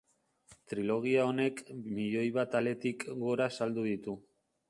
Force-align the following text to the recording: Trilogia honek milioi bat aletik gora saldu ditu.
Trilogia 0.71 1.25
honek 1.31 1.61
milioi 1.97 2.25
bat 2.39 2.57
aletik 2.61 3.07
gora 3.25 3.51
saldu 3.61 3.87
ditu. 3.93 4.19